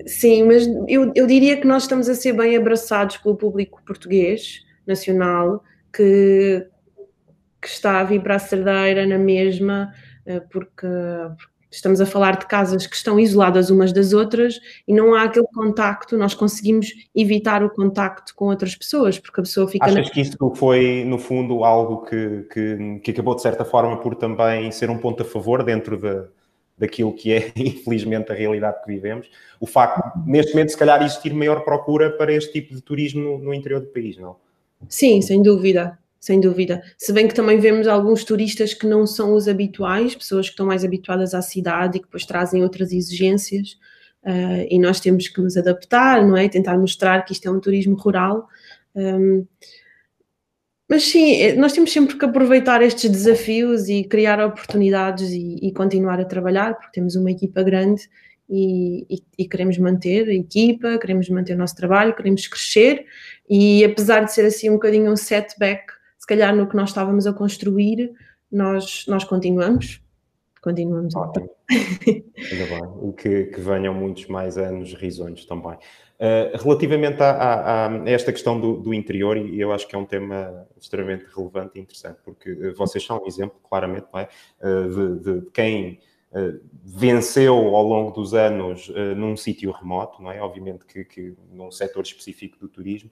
sim, 0.06 0.44
mas 0.44 0.68
eu, 0.88 1.12
eu 1.16 1.28
diria 1.28 1.58
que 1.58 1.68
nós 1.68 1.84
estamos 1.84 2.08
a 2.10 2.16
ser 2.16 2.34
bem 2.34 2.56
abraçados 2.56 3.18
pelo 3.18 3.36
público 3.36 3.82
português, 3.86 4.64
nacional, 4.86 5.64
que, 5.94 6.66
que 7.62 7.68
está 7.68 8.00
a 8.00 8.04
vir 8.04 8.22
para 8.22 8.36
a 8.36 8.40
Cerdeira 8.40 9.06
na 9.06 9.18
mesma, 9.18 9.92
eh, 10.26 10.40
porque 10.40 10.88
Estamos 11.76 12.00
a 12.00 12.06
falar 12.06 12.38
de 12.38 12.46
casas 12.46 12.88
que 12.88 12.96
estão 12.96 13.20
isoladas 13.20 13.70
umas 13.70 13.92
das 13.92 14.14
outras 14.14 14.62
e 14.88 14.94
não 14.94 15.14
há 15.14 15.24
aquele 15.24 15.48
contacto, 15.54 16.18
nós 16.18 16.34
conseguimos 16.34 16.88
evitar 17.14 17.62
o 17.64 17.70
contacto 17.70 18.34
com 18.34 18.46
outras 18.46 18.76
pessoas, 18.76 19.20
porque 19.20 19.42
a 19.42 19.44
pessoa 19.44 19.68
fica... 19.68 19.86
Achas 19.86 20.08
na... 20.08 20.14
que 20.14 20.22
isso 20.22 20.38
foi, 20.56 21.04
no 21.06 21.20
fundo, 21.20 21.66
algo 21.66 22.04
que, 22.06 22.48
que, 22.54 23.00
que, 23.04 23.12
acabou, 23.12 23.36
de 23.36 23.42
certa 23.42 23.66
forma, 23.66 24.00
por 24.00 24.16
também 24.16 24.72
ser 24.72 24.90
um 24.90 24.98
ponto 24.98 25.24
a 25.24 25.26
favor 25.26 25.64
dentro 25.64 25.98
de, 25.98 26.24
daquilo 26.78 27.14
que 27.14 27.32
é, 27.32 27.52
infelizmente, 27.56 28.32
a 28.32 28.36
realidade 28.36 28.82
que 28.82 28.88
vivemos? 28.88 29.30
O 29.60 29.66
facto, 29.66 30.02
neste 30.26 30.54
momento, 30.54 30.70
se 30.70 30.78
calhar, 30.78 31.02
existir 31.04 31.34
maior 31.34 31.64
procura 31.64 32.12
para 32.12 32.34
este 32.34 32.54
tipo 32.54 32.74
de 32.74 32.82
turismo 32.82 33.22
no, 33.22 33.38
no 33.38 33.54
interior 33.54 33.82
do 33.82 33.88
país, 33.88 34.18
não? 34.18 34.36
Sim, 34.90 35.22
sem 35.22 35.42
dúvida 35.42 35.98
sem 36.26 36.40
dúvida. 36.40 36.82
Se 36.98 37.14
bem 37.14 37.28
que 37.28 37.36
também 37.36 37.60
vemos 37.60 37.88
alguns 37.88 38.24
turistas 38.24 38.74
que 38.74 38.88
não 38.88 39.06
são 39.06 39.36
os 39.36 39.48
habituais, 39.48 40.16
pessoas 40.16 40.48
que 40.48 40.54
estão 40.54 40.66
mais 40.66 40.84
habituadas 40.84 41.36
à 41.36 41.42
cidade 41.44 41.98
e 41.98 42.00
que 42.00 42.08
depois 42.08 42.26
trazem 42.26 42.64
outras 42.64 42.92
exigências, 42.92 43.74
uh, 44.24 44.66
e 44.68 44.80
nós 44.80 45.00
temos 45.00 45.28
que 45.28 45.40
nos 45.40 45.56
adaptar, 45.56 46.26
não 46.26 46.36
é? 46.36 46.50
Tentar 46.50 46.80
mostrar 46.80 47.24
que 47.24 47.34
isto 47.34 47.48
é 47.48 47.52
um 47.52 47.60
turismo 47.60 47.96
rural. 47.96 48.48
Um, 48.96 49.46
mas 50.90 51.04
sim, 51.04 51.42
eh, 51.42 51.56
nós 51.56 51.74
temos 51.74 51.92
sempre 51.92 52.18
que 52.18 52.26
aproveitar 52.26 52.82
estes 52.82 53.10
desafios 53.10 53.90
e 53.90 54.04
criar 54.04 54.40
oportunidades 54.40 55.32
e, 55.32 55.60
e 55.62 55.72
continuar 55.74 56.20
a 56.20 56.26
trabalhar, 56.26 56.76
porque 56.76 56.92
temos 56.94 57.16
uma 57.16 57.32
equipa 57.32 57.64
grande 57.64 58.08
e, 58.50 59.06
e, 59.10 59.24
e, 59.40 59.48
queremos 59.48 59.78
manter 59.78 60.28
a 60.28 60.34
equipa, 60.34 60.98
queremos 61.00 61.28
manter 61.30 61.56
o 61.56 61.58
nosso 61.58 61.76
trabalho, 61.76 62.16
queremos 62.16 62.48
crescer 62.48 63.06
e 63.50 63.84
apesar 63.84 64.26
de 64.26 64.34
ser 64.34 64.46
assim 64.46 64.70
um 64.70 64.74
bocadinho 64.74 65.12
um 65.12 65.16
setback 65.16 65.96
se 66.26 66.28
calhar 66.28 66.56
no 66.56 66.68
que 66.68 66.76
nós 66.76 66.90
estávamos 66.90 67.28
a 67.28 67.34
construir, 67.34 68.12
nós, 68.52 69.06
nós 69.08 69.24
continuamos. 69.24 70.02
Continuamos. 70.60 71.16
Ótimo. 71.16 71.55
Ainda 71.72 72.66
bem. 72.66 73.10
E 73.10 73.14
que, 73.14 73.46
que 73.46 73.60
venham 73.60 73.94
muitos 73.94 74.28
mais 74.28 74.58
anos 74.58 74.94
risonhos 74.94 75.46
também. 75.46 75.78
Uh, 76.18 76.56
relativamente 76.64 77.22
a, 77.22 77.32
a, 77.32 77.88
a, 77.88 78.10
esta 78.10 78.32
questão 78.32 78.60
do, 78.60 78.78
do, 78.78 78.94
interior, 78.94 79.36
e 79.36 79.60
eu 79.60 79.74
acho 79.74 79.86
que 79.86 79.96
é 79.96 80.00
um 80.00 80.06
tema 80.06 80.66
extremamente 80.80 81.26
relevante 81.36 81.78
e 81.78 81.82
interessante, 81.82 82.20
porque 82.24 82.72
vocês 82.78 83.04
são 83.04 83.22
um 83.22 83.28
exemplo, 83.28 83.60
claramente, 83.70 84.08
é? 84.14 84.30
uh, 84.66 84.90
de, 84.90 85.20
de, 85.20 85.42
de, 85.42 85.52
quem 85.52 86.00
venceu 86.84 87.56
ao 87.56 87.84
longo 87.84 88.12
dos 88.12 88.34
anos 88.34 88.92
num 89.16 89.38
sítio 89.38 89.72
remoto, 89.72 90.22
não 90.22 90.32
é? 90.32 90.42
Obviamente 90.42 90.86
que, 90.86 91.06
que 91.06 91.34
num 91.52 91.72
setor 91.72 92.04
específico 92.04 92.60
do 92.60 92.68
turismo, 92.68 93.10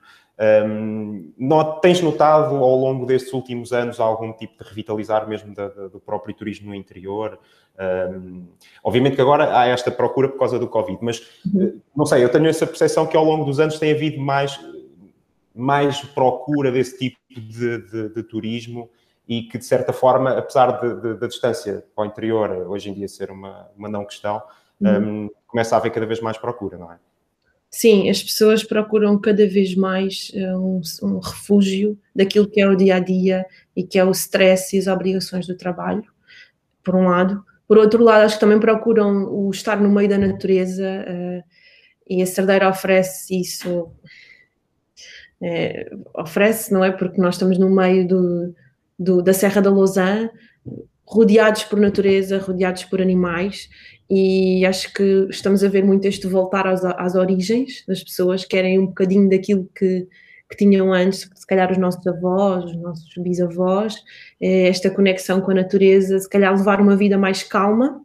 um, 0.66 1.32
not, 1.38 1.80
tens 1.82 2.02
notado 2.02 2.56
ao 2.56 2.76
longo 2.76 3.06
destes 3.06 3.32
últimos 3.34 3.72
anos 3.72 4.00
algum 4.00 4.34
tipo 4.34 4.64
de 4.64 4.68
revitalizar 4.68 5.28
mesmo 5.30 5.54
da, 5.54 5.68
da, 5.70 5.88
do 5.88 6.00
próprio 6.00 6.34
turismo 6.34 6.70
no 6.70 6.76
interior? 6.76 7.40
Um, 7.80 8.48
obviamente 8.84 9.16
que 9.16 9.22
agora 9.22 9.58
há 9.58 9.68
esta 9.68 9.92
procura 9.92 10.30
por 10.30 10.40
causa 10.40 10.58
do 10.58 10.68
Covid, 10.68 10.98
mas 11.02 11.20
uhum. 11.46 11.64
Eh, 11.64 11.74
não 11.96 12.06
sei, 12.06 12.24
eu 12.24 12.30
tenho 12.30 12.48
essa 12.48 12.66
percepção 12.66 13.06
que 13.06 13.16
ao 13.16 13.24
longo 13.24 13.46
dos 13.46 13.60
anos 13.60 13.78
tem 13.78 13.92
havido 13.92 14.20
mais, 14.20 14.60
mais 15.54 16.02
procura 16.02 16.72
desse 16.72 16.98
tipo 16.98 17.18
de, 17.30 17.78
de, 17.90 18.10
de 18.10 18.24
turismo 18.24 18.90
e 19.28 19.44
que 19.44 19.58
de 19.58 19.66
certa 19.66 19.94
forma, 19.94 20.38
apesar 20.38 20.72
da 20.72 21.28
distância 21.28 21.84
ao 21.96 22.06
interior 22.06 22.50
hoje 22.68 22.90
em 22.90 22.94
dia 22.94 23.08
ser 23.08 23.32
uma, 23.32 23.70
uma 23.78 23.88
não 23.88 24.06
questão, 24.06 24.42
uhum. 24.82 25.26
um, 25.26 25.30
começa 25.48 25.76
a 25.76 25.80
haver 25.80 25.92
cada 25.92 26.06
vez 26.06 26.20
mais 26.20 26.38
procura, 26.38 26.78
não 26.78 26.92
é? 26.92 26.98
Sim, 27.70 28.08
as 28.08 28.22
pessoas 28.22 28.64
procuram 28.64 29.20
cada 29.20 29.48
vez 29.48 29.74
mais 29.74 30.32
uh, 30.36 30.58
um, 30.58 30.82
um, 31.02 31.20
refúgio 31.20 31.98
daquilo 32.16 32.48
que 32.48 32.62
é 32.62 32.68
o 32.68 32.76
dia 32.76 32.98
a 32.98 33.00
dia 33.00 33.46
e 33.76 33.84
que 33.84 33.98
é 33.98 34.06
o 34.06 34.12
stress 34.12 34.76
e 34.76 34.80
as 34.80 34.86
obrigações 34.86 35.48
do 35.48 35.58
trabalho, 35.58 36.06
por 36.84 36.96
um 36.96 37.08
lado. 37.08 37.44
Por 37.68 37.80
outro 37.80 38.04
lado, 38.04 38.26
acho 38.26 38.36
que 38.36 38.42
também 38.42 38.60
procuram 38.60 39.26
o 39.34 39.50
estar 39.50 39.82
no 39.82 39.90
meio 39.90 40.08
da 40.08 40.20
natureza 40.20 40.86
uh, 40.86 41.44
e 42.08 42.22
a 42.22 42.28
Cerdeira 42.28 42.70
oferece 42.70 43.40
isso. 43.40 43.92
É, 45.42 45.90
oferece, 46.14 46.72
não 46.72 46.84
é? 46.84 46.92
Porque 46.92 47.20
nós 47.20 47.36
estamos 47.36 47.58
no 47.58 47.72
meio 47.72 48.08
do, 48.08 48.54
do, 48.98 49.22
da 49.22 49.34
Serra 49.34 49.62
da 49.62 49.70
Lausanne, 49.70 50.30
rodeados 51.06 51.64
por 51.64 51.80
natureza, 51.80 52.38
rodeados 52.38 52.86
por 52.86 53.02
animais, 53.02 53.70
e 54.10 54.66
acho 54.66 54.94
que 54.94 55.28
estamos 55.30 55.64
a 55.64 55.70
ver 55.70 55.84
muito 55.84 56.06
este 56.06 56.28
voltar 56.28 56.68
às, 56.68 56.84
às 56.84 57.16
origens 57.16 57.84
das 57.88 58.04
pessoas, 58.04 58.46
querem 58.46 58.80
um 58.80 58.88
bocadinho 58.88 59.30
daquilo 59.30 59.70
que, 59.76 60.08
que 60.50 60.58
tinham 60.58 60.94
antes, 60.94 61.30
se 61.34 61.48
calhar 61.48 61.72
os 61.72 61.78
nossos 61.78 62.06
avós, 62.06 62.66
os 62.66 62.76
nossos 62.76 63.14
bisavós, 63.18 63.96
é 64.40 64.68
esta 64.68 64.90
conexão 64.90 65.42
com 65.42 65.52
a 65.52 65.56
natureza, 65.56 66.20
se 66.20 66.30
calhar 66.30 66.56
levar 66.56 66.80
uma 66.80 66.96
vida 66.96 67.18
mais 67.18 67.44
calma, 67.44 68.02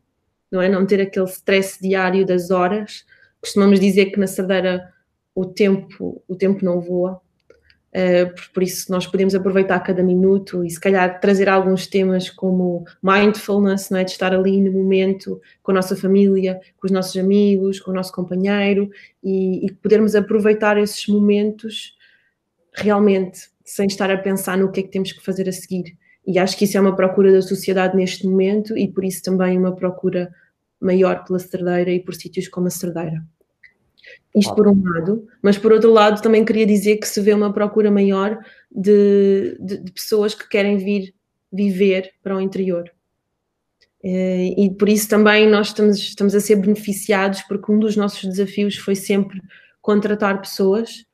não 0.51 0.63
é? 0.63 0.69
Não 0.69 0.87
ter 0.87 1.01
aquele 1.01 1.27
stress 1.27 1.79
diário 1.81 2.25
das 2.25 2.51
horas. 2.51 3.05
Costumamos 3.41 3.79
dizer 3.79 4.07
que 4.07 4.19
na 4.19 4.27
Cerdeira 4.27 4.93
o 5.35 5.45
tempo, 5.45 6.23
o 6.27 6.35
tempo 6.35 6.65
não 6.65 6.81
voa, 6.81 7.21
Uh, 7.89 8.35
por 8.53 8.63
isso 8.63 8.93
nós 8.93 9.07
podemos 9.07 9.35
aproveitar 9.35 9.81
cada 9.81 10.03
minuto 10.03 10.63
e 10.63 10.69
se 10.69 10.79
calhar 10.79 11.21
trazer 11.21 11.49
alguns 11.49 11.87
temas 11.87 12.29
como 12.29 12.85
mindfulness, 13.03 13.89
não 13.89 13.99
é? 13.99 14.05
de 14.05 14.11
estar 14.11 14.35
ali 14.35 14.61
no 14.61 14.71
momento 14.71 15.41
com 15.63 15.71
a 15.71 15.75
nossa 15.75 15.97
família, 15.97 16.61
com 16.79 16.87
os 16.87 16.93
nossos 16.93 17.17
amigos, 17.17 17.81
com 17.81 17.91
o 17.91 17.95
nosso 17.95 18.13
companheiro 18.13 18.91
e, 19.25 19.65
e 19.65 19.73
podermos 19.73 20.15
aproveitar 20.15 20.77
esses 20.77 21.07
momentos 21.07 21.97
realmente 22.75 23.49
sem 23.65 23.87
estar 23.87 24.11
a 24.11 24.19
pensar 24.19 24.59
no 24.59 24.71
que 24.71 24.81
é 24.81 24.83
que 24.83 24.91
temos 24.91 25.13
que 25.13 25.25
fazer 25.25 25.49
a 25.49 25.53
seguir. 25.53 25.97
E 26.27 26.39
acho 26.39 26.59
que 26.59 26.65
isso 26.67 26.77
é 26.77 26.81
uma 26.81 26.95
procura 26.95 27.33
da 27.33 27.41
sociedade 27.41 27.97
neste 27.97 28.27
momento 28.27 28.77
e 28.77 28.87
por 28.87 29.03
isso 29.03 29.23
também 29.23 29.57
uma 29.59 29.75
procura 29.75 30.31
maior 30.79 31.25
pela 31.25 31.39
cerdeira 31.39 31.91
e 31.91 32.01
por 32.01 32.15
sítios 32.15 32.49
como 32.49 32.67
a 32.67 32.71
cerdeira. 32.71 33.25
Isto 34.35 34.55
por 34.55 34.69
um 34.69 34.83
lado, 34.83 35.27
mas 35.43 35.59
por 35.59 35.73
outro 35.73 35.91
lado 35.91 36.23
também 36.23 36.45
queria 36.45 36.67
dizer 36.67 36.99
que 36.99 37.09
se 37.09 37.21
vê 37.21 37.33
uma 37.33 37.53
procura 37.53 37.91
maior 37.91 38.39
de, 38.71 39.57
de, 39.59 39.79
de 39.79 39.93
pessoas 39.93 40.35
que 40.35 40.49
querem 40.49 40.77
vir 40.77 41.15
viver 41.51 42.13
para 42.23 42.37
o 42.37 42.41
interior. 42.41 42.91
Eh, 44.05 44.55
e 44.57 44.71
por 44.71 44.89
isso 44.89 45.09
também 45.09 45.49
nós 45.49 45.69
estamos, 45.69 45.99
estamos 45.99 46.35
a 46.35 46.41
ser 46.41 46.57
beneficiados, 46.57 47.43
porque 47.43 47.73
um 47.73 47.79
dos 47.79 47.97
nossos 47.97 48.23
desafios 48.23 48.77
foi 48.77 48.95
sempre 48.95 49.41
contratar 49.81 50.41
pessoas 50.41 51.05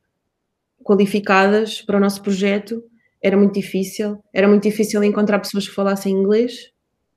qualificadas 0.83 1.81
para 1.81 1.97
o 1.97 2.01
nosso 2.01 2.21
projeto. 2.23 2.85
Era 3.23 3.37
muito 3.37 3.55
difícil, 3.55 4.23
era 4.33 4.47
muito 4.47 4.65
difícil 4.65 5.03
encontrar 5.03 5.39
pessoas 5.39 5.67
que 5.67 5.75
falassem 5.75 6.13
inglês 6.13 6.73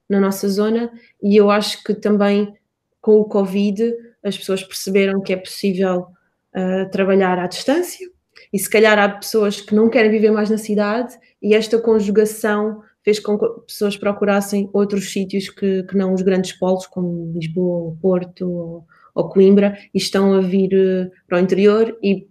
na 0.10 0.22
nossa 0.22 0.48
zona, 0.48 0.90
e 1.22 1.36
eu 1.36 1.52
acho 1.52 1.84
que 1.84 1.94
também 1.94 2.54
com 3.02 3.20
o 3.20 3.26
Covid 3.26 3.94
as 4.28 4.38
pessoas 4.38 4.64
perceberam 4.64 5.22
que 5.22 5.34
é 5.34 5.38
possível 5.38 6.08
uh, 6.56 6.90
trabalhar 6.92 7.40
à 7.40 7.48
distância. 7.48 8.08
E 8.52 8.60
se 8.60 8.70
calhar 8.70 8.98
há 8.98 9.10
pessoas 9.10 9.62
que 9.62 9.76
não 9.76 9.90
querem 9.90 10.12
viver 10.12 10.32
mais 10.32 10.50
na 10.50 10.58
cidade 10.58 11.18
e 11.42 11.54
esta 11.54 11.80
conjugação 11.80 12.82
fez 13.04 13.20
com 13.20 13.38
que 13.38 13.46
pessoas 13.66 13.96
procurassem 13.96 14.70
outros 14.74 15.12
sítios 15.12 15.50
que, 15.50 15.84
que 15.84 15.96
não 15.96 16.14
os 16.14 16.22
grandes 16.22 16.52
polos, 16.52 16.86
como 16.88 17.32
Lisboa, 17.34 17.96
Porto 18.02 18.50
ou, 18.50 18.86
ou 19.16 19.30
Coimbra, 19.30 19.78
e 19.94 19.98
estão 19.98 20.34
a 20.34 20.42
vir 20.42 20.74
uh, 20.74 21.10
para 21.28 21.38
o 21.38 21.42
interior. 21.42 21.98
E 22.04 22.28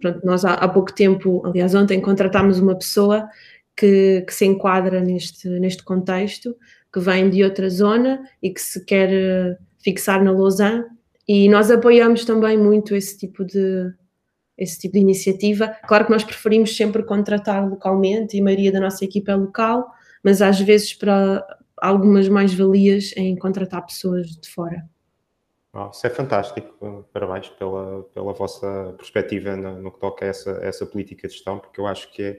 pronto, 0.00 0.20
nós 0.24 0.44
há, 0.44 0.54
há, 0.54 0.68
pouco 0.68 0.94
tempo, 0.94 1.42
aliás 1.44 1.74
ontem, 1.74 2.00
contratámos 2.00 2.60
uma 2.60 2.76
pessoa 2.76 3.28
que, 3.76 4.22
que 4.26 4.32
se 4.32 4.44
enquadra 4.44 5.00
neste, 5.00 5.48
neste 5.48 5.82
contexto, 5.82 6.56
que 6.92 7.00
vem 7.00 7.28
de 7.28 7.42
outra 7.42 7.68
zona 7.68 8.22
e 8.40 8.50
que 8.50 8.60
se 8.60 8.84
quer 8.84 9.08
uh, 9.10 9.56
fixar 9.82 10.22
na 10.22 10.30
Lausanne 10.30 10.84
e 11.34 11.48
nós 11.48 11.70
apoiamos 11.70 12.26
também 12.26 12.58
muito 12.58 12.94
esse 12.94 13.16
tipo 13.16 13.42
de 13.42 13.90
esse 14.58 14.78
tipo 14.78 14.92
de 14.92 15.00
iniciativa. 15.00 15.68
Claro 15.88 16.04
que 16.04 16.10
nós 16.10 16.22
preferimos 16.22 16.76
sempre 16.76 17.02
contratar 17.02 17.66
localmente 17.66 18.36
e 18.36 18.40
a 18.40 18.44
maioria 18.44 18.70
da 18.70 18.78
nossa 18.78 19.02
equipa 19.02 19.32
é 19.32 19.34
local, 19.34 19.90
mas 20.22 20.42
às 20.42 20.60
vezes 20.60 20.92
para 20.92 21.42
algumas 21.78 22.28
mais-valias 22.28 23.14
em 23.16 23.34
contratar 23.34 23.84
pessoas 23.86 24.26
de 24.26 24.46
fora. 24.50 24.84
Oh, 25.72 25.88
isso 25.88 26.06
é 26.06 26.10
fantástico, 26.10 27.08
parabéns 27.14 27.48
pela, 27.48 28.02
pela 28.14 28.34
vossa 28.34 28.94
perspectiva 28.98 29.56
no, 29.56 29.80
no 29.80 29.90
que 29.90 29.98
toca 29.98 30.26
a 30.26 30.28
essa, 30.28 30.50
essa 30.62 30.84
política 30.84 31.26
de 31.26 31.32
gestão, 31.32 31.58
porque 31.58 31.80
eu 31.80 31.86
acho 31.86 32.12
que 32.12 32.22
é, 32.22 32.36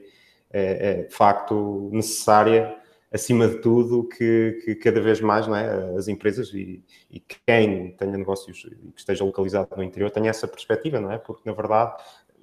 é, 0.52 0.90
é 0.90 1.02
de 1.02 1.12
facto 1.12 1.90
necessária 1.92 2.78
acima 3.14 3.46
de 3.46 3.58
tudo, 3.58 4.08
que, 4.08 4.60
que, 4.64 4.74
cada 4.74 5.00
vez 5.00 5.20
mais 5.20 5.46
é, 5.46 5.96
as 5.96 6.08
empresas 6.08 6.52
e, 6.52 6.82
e, 7.08 7.20
quem 7.20 7.92
tenha 7.92 8.18
negócios 8.18 8.66
e 8.66 8.90
que 8.90 8.98
esteja 8.98 9.24
localizado 9.24 9.68
no 9.76 9.84
interior 9.84 10.10
tenha 10.10 10.30
essa 10.30 10.48
perspectiva, 10.48 10.98
não 10.98 11.12
é? 11.12 11.16
Porque, 11.16 11.48
na 11.48 11.54
verdade, 11.54 11.94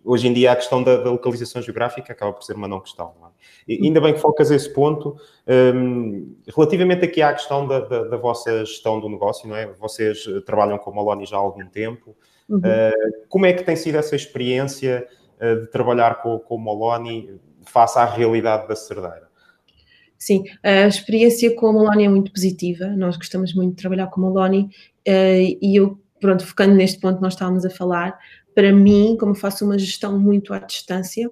hoje 0.01 0.29
em 0.29 0.33
dia 0.33 0.53
a 0.53 0.55
questão 0.55 0.81
da, 0.81 0.95
da 0.95 1.11
localização 1.11 1.61
geográfica 1.61 2.13
acaba 2.13 2.31
por 2.31 2.43
ser 2.43 2.55
uma 2.55 2.69
não 2.69 2.79
questão. 2.79 3.13
Não 3.19 3.27
é? 3.27 3.31
e, 3.67 3.85
ainda 3.85 3.99
bem 3.99 4.13
que 4.13 4.21
focas 4.21 4.49
esse 4.49 4.71
ponto. 4.71 5.17
Um, 5.45 6.37
relativamente 6.55 7.03
aqui 7.03 7.21
à 7.21 7.33
questão 7.33 7.67
da, 7.67 7.81
da, 7.81 8.03
da, 8.05 8.17
vossa 8.17 8.63
gestão 8.63 8.97
do 9.01 9.09
negócio, 9.09 9.49
não 9.49 9.57
é? 9.57 9.67
Vocês 9.73 10.23
trabalham 10.45 10.77
com 10.77 10.89
a 10.89 10.95
Maloney 10.95 11.25
já 11.25 11.35
há 11.35 11.39
algum 11.39 11.67
tempo. 11.67 12.15
Uhum. 12.47 12.59
Uh, 12.59 13.27
como 13.27 13.45
é 13.45 13.51
que 13.51 13.63
tem 13.63 13.75
sido 13.75 13.97
essa 13.97 14.15
experiência 14.15 15.05
uh, 15.35 15.59
de 15.59 15.67
trabalhar 15.67 16.21
com, 16.21 16.39
com 16.39 16.55
o 16.55 16.59
Maloney 16.59 17.41
face 17.65 17.99
à 17.99 18.05
realidade 18.05 18.69
da 18.69 18.75
Cerdeira? 18.75 19.30
Sim, 20.21 20.43
a 20.61 20.85
experiência 20.85 21.55
com 21.55 21.65
a 21.65 21.73
Maloney 21.73 22.05
é 22.05 22.07
muito 22.07 22.31
positiva, 22.31 22.85
nós 22.89 23.17
gostamos 23.17 23.55
muito 23.55 23.71
de 23.71 23.77
trabalhar 23.77 24.05
com 24.05 24.21
a 24.21 24.29
Maloney 24.29 24.65
uh, 24.65 25.57
e 25.59 25.75
eu, 25.75 25.99
pronto, 26.19 26.45
focando 26.45 26.75
neste 26.75 26.99
ponto 26.99 27.15
que 27.15 27.23
nós 27.23 27.33
estávamos 27.33 27.65
a 27.65 27.71
falar, 27.71 28.15
para 28.53 28.71
mim, 28.71 29.17
como 29.19 29.33
faço 29.33 29.65
uma 29.65 29.79
gestão 29.79 30.19
muito 30.19 30.53
à 30.53 30.59
distância, 30.59 31.27
uh, 31.27 31.31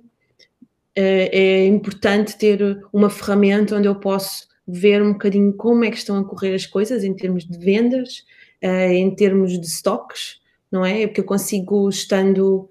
é 0.96 1.68
importante 1.68 2.36
ter 2.36 2.82
uma 2.92 3.12
ferramenta 3.12 3.76
onde 3.76 3.88
eu 3.88 3.94
posso 3.94 4.48
ver 4.68 5.04
um 5.04 5.14
bocadinho 5.14 5.54
como 5.54 5.86
é 5.86 5.92
que 5.92 5.98
estão 5.98 6.18
a 6.18 6.28
correr 6.28 6.56
as 6.56 6.66
coisas 6.66 7.04
em 7.04 7.14
termos 7.14 7.46
de 7.46 7.60
vendas, 7.60 8.26
uh, 8.64 8.92
em 8.92 9.14
termos 9.14 9.52
de 9.52 9.68
stocks, 9.68 10.40
não 10.72 10.84
é? 10.84 11.06
Porque 11.06 11.22
eu 11.22 11.26
consigo, 11.26 11.88
estando 11.90 12.68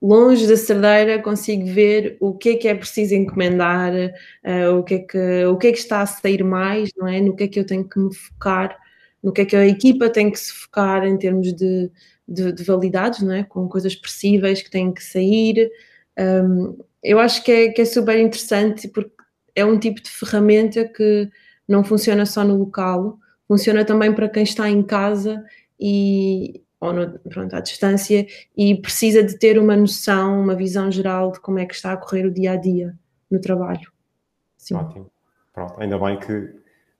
longe 0.00 0.46
da 0.46 0.56
cerdeira, 0.56 1.22
consigo 1.22 1.66
ver 1.66 2.16
o 2.20 2.34
que 2.34 2.50
é 2.50 2.56
que 2.56 2.68
é 2.68 2.74
preciso 2.74 3.14
encomendar, 3.14 3.92
uh, 3.92 4.78
o, 4.78 4.82
que 4.82 4.94
é 4.94 4.98
que, 5.00 5.44
o 5.44 5.56
que 5.58 5.66
é 5.68 5.72
que 5.72 5.78
está 5.78 6.00
a 6.00 6.06
sair 6.06 6.42
mais, 6.42 6.90
não 6.96 7.06
é? 7.06 7.20
No 7.20 7.36
que 7.36 7.44
é 7.44 7.48
que 7.48 7.60
eu 7.60 7.66
tenho 7.66 7.86
que 7.86 7.98
me 7.98 8.14
focar, 8.14 8.76
no 9.22 9.32
que 9.32 9.42
é 9.42 9.44
que 9.44 9.56
a 9.56 9.66
equipa 9.66 10.08
tem 10.08 10.30
que 10.30 10.38
se 10.38 10.52
focar 10.52 11.04
em 11.06 11.18
termos 11.18 11.52
de, 11.54 11.90
de, 12.26 12.52
de 12.52 12.64
validades, 12.64 13.20
não 13.20 13.32
é? 13.32 13.44
Com 13.44 13.68
coisas 13.68 13.94
possíveis 13.94 14.62
que 14.62 14.70
têm 14.70 14.92
que 14.92 15.04
sair. 15.04 15.70
Um, 16.18 16.78
eu 17.02 17.18
acho 17.18 17.42
que 17.44 17.52
é, 17.52 17.68
que 17.68 17.82
é 17.82 17.84
super 17.84 18.18
interessante 18.18 18.88
porque 18.88 19.12
é 19.54 19.64
um 19.64 19.78
tipo 19.78 20.02
de 20.02 20.10
ferramenta 20.10 20.84
que 20.86 21.28
não 21.68 21.84
funciona 21.84 22.24
só 22.24 22.44
no 22.44 22.56
local, 22.56 23.18
funciona 23.46 23.84
também 23.84 24.14
para 24.14 24.28
quem 24.28 24.42
está 24.42 24.68
em 24.68 24.82
casa 24.82 25.44
e 25.78 26.62
ou 26.80 26.92
no, 26.92 27.18
pronto, 27.18 27.54
à 27.54 27.60
distância 27.60 28.26
e 28.56 28.74
precisa 28.74 29.22
de 29.22 29.38
ter 29.38 29.58
uma 29.58 29.76
noção, 29.76 30.40
uma 30.40 30.54
visão 30.54 30.90
geral 30.90 31.30
de 31.32 31.40
como 31.40 31.58
é 31.58 31.66
que 31.66 31.74
está 31.74 31.92
a 31.92 31.96
correr 31.96 32.24
o 32.24 32.32
dia 32.32 32.52
a 32.52 32.56
dia 32.56 32.94
no 33.30 33.40
trabalho. 33.40 33.92
Sim. 34.56 34.74
Ótimo. 34.74 35.10
Pronto, 35.52 35.74
ainda 35.78 35.98
bem 35.98 36.18
que 36.18 36.54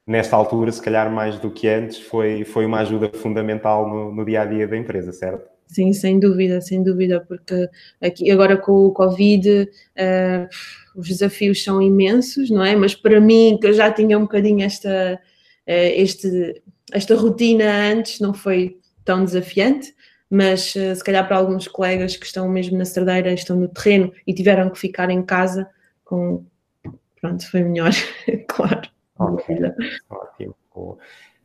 nesta 0.06 0.36
altura, 0.36 0.70
se 0.72 0.82
calhar 0.82 1.10
mais 1.10 1.38
do 1.38 1.50
que 1.50 1.68
antes, 1.68 1.98
foi, 1.98 2.44
foi 2.44 2.66
uma 2.66 2.80
ajuda 2.80 3.08
fundamental 3.08 3.88
no, 3.88 4.12
no 4.12 4.24
dia 4.24 4.42
a 4.42 4.44
dia 4.44 4.66
da 4.66 4.76
empresa, 4.76 5.12
certo? 5.12 5.48
Sim, 5.66 5.92
sem 5.92 6.18
dúvida, 6.18 6.60
sem 6.60 6.82
dúvida, 6.82 7.20
porque 7.20 7.68
aqui 8.00 8.28
agora 8.28 8.56
com 8.56 8.86
o 8.86 8.92
Covid 8.92 9.48
uh, 9.62 10.48
os 10.96 11.06
desafios 11.06 11.62
são 11.62 11.80
imensos, 11.80 12.50
não 12.50 12.64
é? 12.64 12.74
Mas 12.74 12.92
para 12.92 13.20
mim, 13.20 13.56
que 13.60 13.68
eu 13.68 13.72
já 13.72 13.90
tinha 13.92 14.18
um 14.18 14.22
bocadinho 14.22 14.64
esta, 14.64 15.14
uh, 15.14 15.92
este, 15.94 16.60
esta 16.92 17.14
rotina 17.14 17.92
antes, 17.92 18.18
não 18.18 18.34
foi 18.34 18.79
tão 19.10 19.24
desafiante, 19.24 19.92
mas 20.30 20.72
uh, 20.76 20.94
se 20.94 21.02
calhar 21.02 21.26
para 21.26 21.36
alguns 21.36 21.66
colegas 21.66 22.16
que 22.16 22.24
estão 22.24 22.48
mesmo 22.48 22.78
na 22.78 22.84
cerdeira, 22.84 23.32
estão 23.32 23.56
no 23.56 23.66
terreno 23.66 24.12
e 24.24 24.32
tiveram 24.32 24.70
que 24.70 24.78
ficar 24.78 25.10
em 25.10 25.20
casa, 25.20 25.68
com, 26.04 26.44
pronto, 27.20 27.50
foi 27.50 27.64
melhor, 27.64 27.90
claro. 28.46 28.88
Ok, 29.18 29.56
ótimo. 30.08 30.54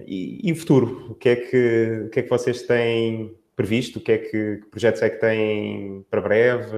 E, 0.06 0.48
e, 0.48 0.52
o 0.52 0.56
futuro? 0.56 1.08
O 1.10 1.16
que, 1.16 1.30
é 1.30 1.36
que, 1.36 2.04
o 2.06 2.10
que 2.10 2.20
é 2.20 2.24
que 2.24 2.30
vocês 2.30 2.62
têm 2.62 3.36
previsto? 3.56 3.98
O 3.98 4.02
que 4.02 4.12
é 4.12 4.18
que, 4.20 4.58
que 4.58 4.66
projetos 4.70 5.02
é 5.02 5.10
que 5.10 5.20
têm 5.20 6.06
para 6.10 6.22
breve? 6.22 6.78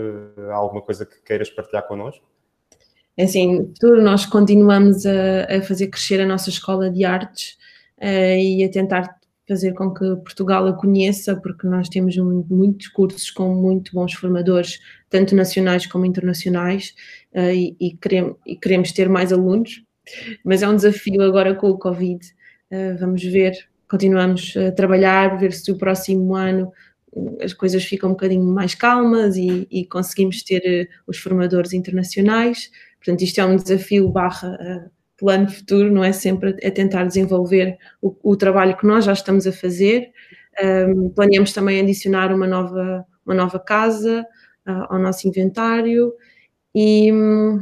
Há 0.49 0.55
alguma 0.55 0.81
coisa 0.81 1.05
que 1.05 1.21
queiras 1.21 1.49
partilhar 1.49 1.85
connosco? 1.85 2.25
É 3.17 3.25
assim, 3.25 3.59
no 3.59 3.67
futuro 3.67 4.01
nós 4.01 4.25
continuamos 4.25 5.05
a, 5.05 5.57
a, 5.57 5.61
fazer 5.61 5.87
crescer 5.87 6.21
a 6.21 6.25
nossa 6.25 6.49
escola 6.49 6.89
de 6.89 7.03
artes 7.03 7.57
uh, 7.97 8.37
e 8.39 8.63
a 8.63 8.69
tentar 8.71 9.16
fazer 9.47 9.73
com 9.73 9.93
que 9.93 10.15
Portugal 10.17 10.67
a 10.67 10.73
conheça, 10.73 11.35
porque 11.35 11.67
nós 11.67 11.87
temos 11.89 12.15
muitos 12.17 12.87
cursos 12.89 13.31
com 13.31 13.53
muito 13.55 13.93
bons 13.93 14.13
formadores, 14.13 14.79
tanto 15.09 15.35
nacionais 15.35 15.85
como 15.85 16.05
internacionais, 16.05 16.93
uh, 17.33 17.51
e, 17.51 17.75
e, 17.79 17.97
queremos, 17.97 18.35
e, 18.45 18.55
queremos, 18.55 18.91
ter 18.91 19.07
mais 19.07 19.31
alunos, 19.31 19.83
mas 20.43 20.61
é 20.63 20.67
um 20.67 20.75
desafio 20.75 21.21
agora 21.21 21.55
com 21.55 21.69
o 21.69 21.77
Covid. 21.77 22.25
Uh, 22.71 22.97
vamos 22.99 23.23
ver 23.23 23.53
continuamos 23.87 24.53
a 24.57 24.71
trabalhar, 24.71 25.39
ver 25.39 25.53
se 25.53 25.71
o 25.71 25.77
próximo 25.77 26.35
ano 26.35 26.71
as 27.41 27.53
coisas 27.53 27.83
ficam 27.83 28.09
um 28.09 28.13
bocadinho 28.13 28.43
mais 28.43 28.75
calmas 28.75 29.37
e, 29.37 29.67
e 29.71 29.85
conseguimos 29.85 30.43
ter 30.43 30.61
eh, 30.65 30.87
os 31.07 31.17
formadores 31.17 31.73
internacionais. 31.73 32.69
Portanto, 32.97 33.23
isto 33.23 33.39
é 33.39 33.45
um 33.45 33.55
desafio 33.55 34.09
barra 34.09 34.91
plano 35.17 35.49
futuro, 35.49 35.91
não 35.91 36.03
é 36.03 36.11
sempre 36.11 36.55
é 36.61 36.69
tentar 36.69 37.05
desenvolver 37.05 37.77
o, 38.01 38.15
o, 38.23 38.35
trabalho 38.35 38.77
que 38.77 38.85
nós 38.85 39.05
já 39.05 39.13
estamos 39.13 39.47
a 39.47 39.51
fazer. 39.51 40.11
Um, 40.63 41.09
planeamos 41.09 41.53
também 41.53 41.79
adicionar 41.79 42.33
uma 42.33 42.47
nova, 42.47 43.05
uma 43.25 43.35
nova 43.35 43.59
casa 43.59 44.25
uh, 44.67 44.93
ao 44.93 44.99
nosso 44.99 45.27
inventário 45.27 46.13
e 46.73 47.11
um, 47.11 47.61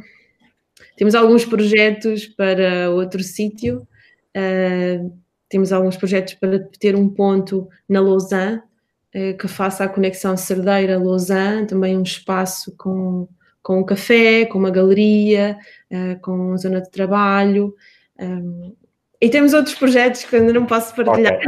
temos 0.98 1.15
alguns 1.15 1.46
projetos 1.46 2.26
para 2.28 2.89
outro 2.91 3.24
sítio. 3.24 3.88
Uh, 4.36 5.12
temos 5.48 5.72
alguns 5.72 5.96
projetos 5.96 6.34
para 6.34 6.60
ter 6.80 6.96
um 6.96 7.08
ponto 7.08 7.70
na 7.88 8.02
Lausanne 8.02 8.62
eh, 9.18 9.32
que 9.32 9.48
faça 9.48 9.86
a 9.86 9.88
conexão 9.88 10.36
Cerdeira-Lausanne, 10.36 11.65
também 11.65 11.98
um 11.98 12.04
espaço 12.04 12.76
com, 12.78 13.30
com 13.65 13.80
um 13.80 13.84
café, 13.84 14.45
com 14.45 14.60
uma 14.60 14.69
galeria, 14.69 15.58
eh, 15.89 16.13
com 16.21 16.56
zona 16.56 16.80
de 16.80 16.91
trabalho. 16.91 17.75
Um, 18.19 18.75
e 19.19 19.28
temos 19.28 19.56
outros 19.56 19.73
projetos 19.73 20.23
que 20.23 20.36
ainda 20.36 20.54
não 20.54 20.67
posso 20.67 20.95
partilhar. 20.95 21.39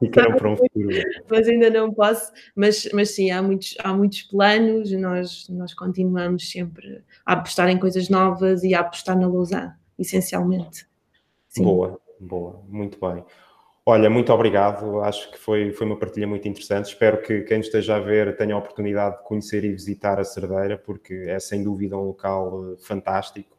Ficaram 0.00 0.34
para 0.34 0.50
um 0.50 0.56
futuro. 0.56 0.88
Mas 1.30 1.46
ainda 1.46 1.70
não 1.70 1.94
posso. 1.94 2.32
Mas, 2.56 2.88
mas 2.92 3.10
sim, 3.12 3.30
há 3.30 3.40
muitos, 3.40 3.76
há 3.78 3.94
muitos 3.94 4.22
planos. 4.22 4.90
Nós, 4.90 5.48
nós 5.48 5.72
continuamos 5.72 6.50
sempre 6.50 7.00
a 7.24 7.34
apostar 7.34 7.68
em 7.68 7.78
coisas 7.78 8.08
novas 8.08 8.64
e 8.64 8.74
a 8.74 8.80
apostar 8.80 9.16
na 9.16 9.28
Lausanne, 9.28 9.70
essencialmente. 9.96 10.84
Sim. 11.48 11.62
Boa. 11.62 12.00
Boa, 12.18 12.60
muito 12.68 12.98
bem. 13.00 13.24
Olha, 13.84 14.10
muito 14.10 14.32
obrigado. 14.32 15.00
Acho 15.00 15.30
que 15.32 15.38
foi, 15.38 15.72
foi 15.72 15.86
uma 15.86 15.98
partilha 15.98 16.26
muito 16.26 16.46
interessante. 16.46 16.86
Espero 16.86 17.22
que 17.22 17.42
quem 17.42 17.60
esteja 17.60 17.96
a 17.96 17.98
ver 17.98 18.36
tenha 18.36 18.54
a 18.54 18.58
oportunidade 18.58 19.18
de 19.18 19.24
conhecer 19.24 19.64
e 19.64 19.72
visitar 19.72 20.20
a 20.20 20.24
Cerdeira, 20.24 20.76
porque 20.76 21.14
é 21.26 21.38
sem 21.40 21.64
dúvida 21.64 21.96
um 21.96 22.02
local 22.02 22.72
eh, 22.72 22.76
fantástico. 22.78 23.56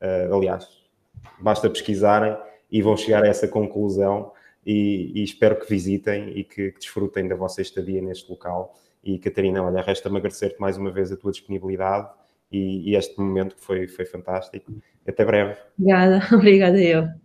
Uh, 0.00 0.34
aliás, 0.34 0.68
basta 1.40 1.70
pesquisarem 1.70 2.36
e 2.70 2.82
vão 2.82 2.96
chegar 2.96 3.24
a 3.24 3.28
essa 3.28 3.48
conclusão. 3.48 4.32
E, 4.64 5.10
e 5.14 5.24
espero 5.24 5.58
que 5.58 5.68
visitem 5.68 6.28
e 6.38 6.44
que, 6.44 6.70
que, 6.70 6.78
desfrutem 6.78 7.26
da 7.26 7.34
vossa 7.34 7.62
estadia 7.62 8.00
neste 8.00 8.30
local. 8.30 8.78
E 9.02 9.18
Catarina, 9.18 9.64
olha, 9.64 9.82
resta-me 9.82 10.18
agradecer-te 10.18 10.60
mais 10.60 10.76
uma 10.76 10.92
vez 10.92 11.10
a 11.10 11.16
tua 11.16 11.32
disponibilidade 11.32 12.08
e, 12.52 12.90
e 12.90 12.94
este 12.94 13.18
momento 13.18 13.56
que 13.56 13.64
foi, 13.64 13.88
foi 13.88 14.04
fantástico. 14.04 14.72
Até 15.06 15.24
breve. 15.24 15.58
Obrigada, 15.76 16.22
obrigada 16.36 16.80
eu. 16.80 17.22